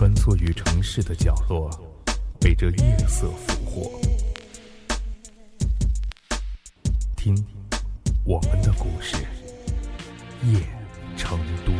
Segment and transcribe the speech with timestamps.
[0.00, 1.68] 穿梭于城市的角落，
[2.40, 4.00] 被这夜色俘获。
[7.14, 7.36] 听，
[8.24, 9.16] 我们的故事，
[10.46, 10.58] 夜
[11.18, 11.72] 成都。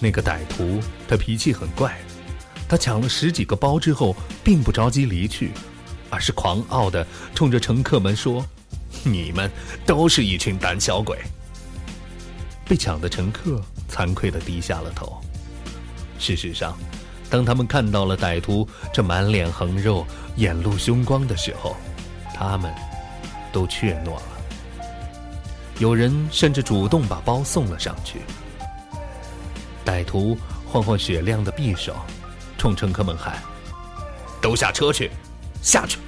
[0.00, 1.96] 那个歹徒，他脾气很怪。
[2.68, 5.52] 他抢了十几个包之后，并不着急离去，
[6.10, 8.44] 而是狂傲地冲着乘客们说
[9.02, 9.50] ：“你们
[9.84, 11.18] 都是一群胆小鬼。”
[12.64, 15.20] 被抢的乘客惭愧地低下了头。
[16.18, 16.78] 事实上，
[17.28, 20.06] 当他们看到了歹徒这满脸横肉、
[20.36, 21.76] 眼露凶光的时候，
[22.34, 22.72] 他们
[23.52, 24.22] 都怯懦了。
[25.78, 28.20] 有人甚至主动把包送了上去。
[29.84, 31.94] 歹徒晃晃雪亮的匕首。
[32.56, 33.42] 冲乘客们喊
[34.40, 35.10] ：“都下车去，
[35.62, 35.98] 下去！”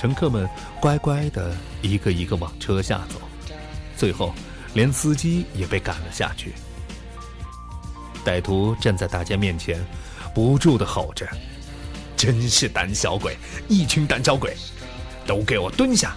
[0.00, 0.48] 乘客们
[0.80, 3.20] 乖乖的一个一个往车下走，
[3.98, 4.32] 最后
[4.72, 6.54] 连司机也被赶了下去。
[8.24, 9.78] 歹徒站在大家面前，
[10.34, 11.28] 不住的吼着
[12.16, 13.36] ：“真是胆小鬼，
[13.68, 14.56] 一群胆小鬼，
[15.26, 16.16] 都给我蹲下！”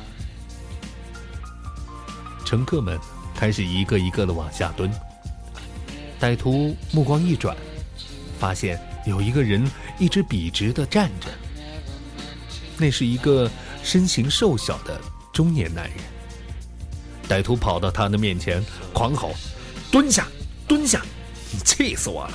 [2.46, 2.98] 乘客们
[3.36, 4.90] 开始一个一个的往下蹲。
[6.22, 7.54] 歹徒目光一转。
[8.40, 11.28] 发现有一个人一直笔直的站着，
[12.78, 13.50] 那是一个
[13.84, 15.00] 身形瘦小的
[15.32, 15.98] 中年男人。
[17.30, 19.34] 歹徒跑到他的面前，狂吼
[19.92, 20.28] ：“蹲下，
[20.68, 21.02] 蹲下！
[21.52, 22.34] 你气死我了！”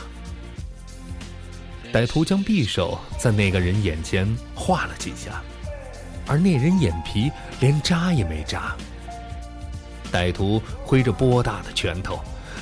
[1.93, 5.43] 歹徒将匕首在那个人眼前划了几下，
[6.27, 8.77] 而那人眼皮连眨也没眨。
[10.13, 12.21] 歹徒挥着波大的拳头，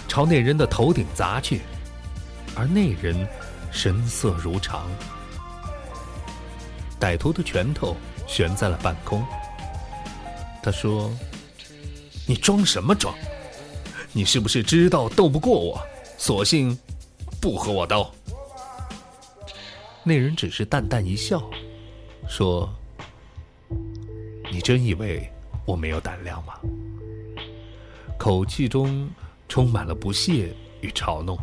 [0.09, 1.63] 朝那人的头顶砸去。
[2.55, 3.27] 而那人
[3.71, 4.89] 神色如常，
[7.01, 9.25] 歹徒的拳头悬在了半空。
[10.63, 11.11] 他说
[12.27, 13.15] ：“你装什么装？
[14.13, 15.81] 你是不是知道斗不过我，
[16.19, 16.77] 索性
[17.41, 18.11] 不和我斗？”
[20.03, 21.43] 那人只是淡淡一笑，
[22.29, 22.73] 说
[24.51, 25.31] ：“你真以为
[25.65, 26.55] 我没有胆量吗？”
[28.19, 29.09] 口气中
[29.49, 31.39] 充满了不屑与嘲弄。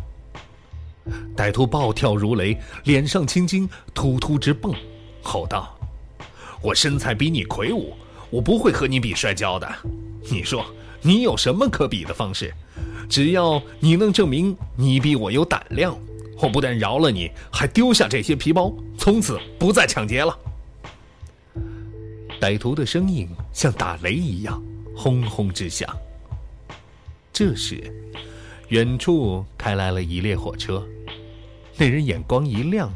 [1.36, 4.74] 歹徒暴跳如雷，脸上青筋突突直蹦，
[5.24, 5.76] 吼道
[6.62, 7.94] ：“我身材比你魁梧，
[8.30, 9.68] 我不会和你比摔跤的。
[10.30, 10.64] 你说
[11.00, 12.52] 你有什么可比的方式？
[13.08, 15.98] 只要你能证明你比我有胆量，
[16.40, 20.38] 我不但饶了你，还丢下这些皮包，从此不再抢劫了。”
[22.40, 24.62] 歹徒的声音像打雷一样
[24.94, 25.88] 轰轰直响。
[27.32, 27.82] 这时，
[28.68, 30.86] 远处开来了一列火车。
[31.76, 32.92] 那人眼光一亮，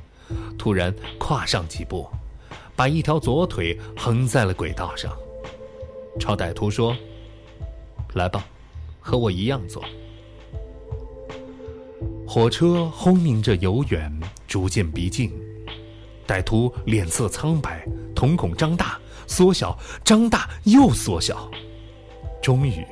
[0.58, 2.06] 突然跨上几步，
[2.78, 5.12] 把一条左腿横在了轨道上，
[6.20, 6.96] 朝歹徒说
[8.14, 8.46] ：“来吧，
[9.00, 9.84] 和我一样做。”
[12.24, 15.32] 火车轰鸣着由远逐渐逼近，
[16.24, 17.84] 歹徒脸色苍白，
[18.14, 18.96] 瞳孔张大、
[19.26, 21.50] 缩小、张大又缩小，
[22.40, 22.86] 终于，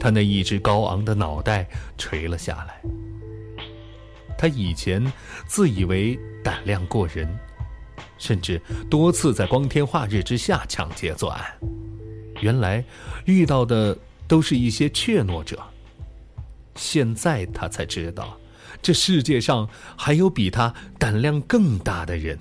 [0.00, 2.82] 他那一只高昂的脑袋垂了下来。
[4.36, 5.00] 他以前
[5.46, 7.28] 自以为胆量过人，
[8.18, 11.44] 甚至多次在光天化日之下抢劫作案，
[12.40, 12.84] 原来
[13.24, 13.96] 遇到的
[14.26, 15.58] 都是一些怯懦者。
[16.74, 18.38] 现在他才知道，
[18.82, 22.38] 这世界上还有比他胆量更大的人。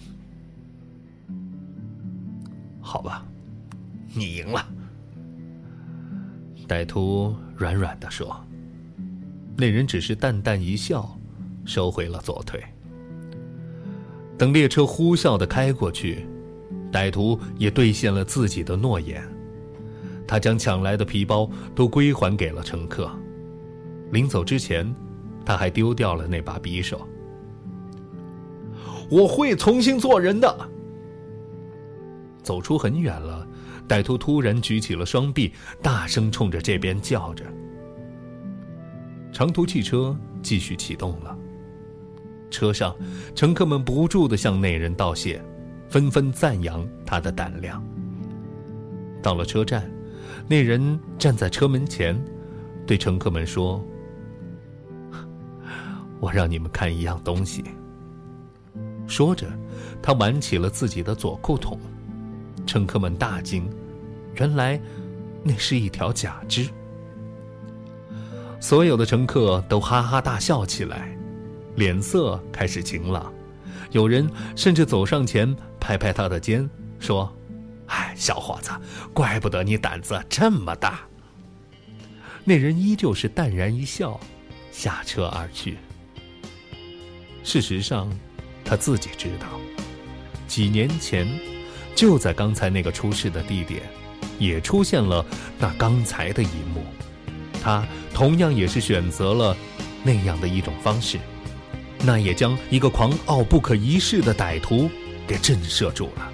[2.82, 3.26] 好吧，
[4.14, 4.68] 你赢了。
[6.68, 8.44] 歹徒软软的说。
[9.56, 11.18] 那人只是淡淡一笑。
[11.66, 12.64] 收回了左腿。
[14.38, 16.28] 等列车呼啸的开过去，
[16.92, 19.22] 歹徒也兑现了自己的诺言，
[20.28, 23.10] 他将抢来的皮包都归还给了乘客。
[24.12, 24.94] 临走之前，
[25.44, 27.08] 他还丢掉了那把匕首。
[29.10, 30.70] 我会重新做人的。
[32.44, 33.46] 走出很远了，
[33.88, 35.52] 歹徒突然举起了双臂，
[35.82, 37.44] 大声冲着这边叫着。
[39.34, 41.38] 长途汽车继续启动了。
[42.50, 42.96] 车上，
[43.36, 45.42] 乘客们不住地向那人道谢，
[45.90, 47.84] 纷纷赞扬他的胆量。
[49.22, 49.90] 到了车站，
[50.48, 52.18] 那人站在车门前，
[52.86, 53.84] 对乘客们说
[56.22, 57.64] ：“我让你们看一样东西。”
[59.08, 59.48] 说着，
[60.02, 61.80] 他挽起了自己的左裤筒，
[62.66, 63.70] 乘客们大惊，
[64.36, 64.80] 原来
[65.44, 66.68] 那是一条假肢。
[68.60, 71.17] 所有的乘客都哈哈大笑起来。
[71.78, 73.32] 脸色开始晴朗，
[73.92, 76.68] 有人甚至走上前拍拍他的肩，
[77.00, 77.32] 说
[77.86, 78.72] ：“哎，小伙子，
[79.14, 81.02] 怪不得你胆子这么大。”
[82.44, 84.20] 那人依旧是淡然一笑，
[84.72, 85.78] 下车而去。
[87.44, 88.10] 事实上，
[88.66, 89.48] 他自己知道，
[90.48, 91.28] 几年前，
[91.96, 93.84] 就在刚才那个出事的地点，
[94.40, 95.24] 也出现了
[95.60, 96.84] 那刚才的一幕。
[97.62, 97.86] 他
[98.16, 99.56] 同样也是选择了
[100.04, 101.20] 那样的一种方式，
[102.04, 104.90] 那也将一个狂傲不可一世的歹徒
[105.28, 106.32] 给震慑住了。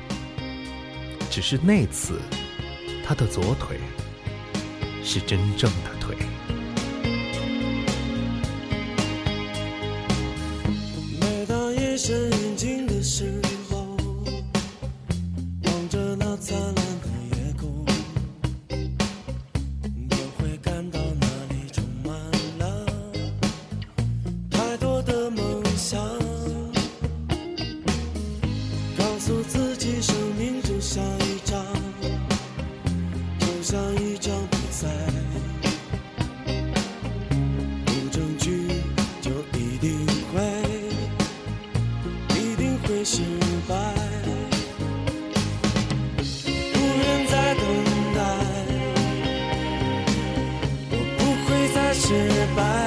[1.30, 2.21] 只是那次，
[3.06, 3.80] 他的左腿
[5.04, 5.89] 是真正的
[29.25, 31.66] 诉自己，生命就像一场，
[33.40, 34.86] 就像一场比赛。
[37.86, 38.68] 不争取
[39.22, 40.44] 就一定会，
[42.36, 43.22] 一定会失
[43.66, 43.74] 败。
[46.74, 47.64] 不愿再等
[48.14, 48.20] 待，
[50.92, 52.12] 我不会再失
[52.58, 52.82] 败。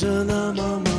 [0.00, 0.89] 着那么美。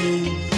[0.00, 0.49] you.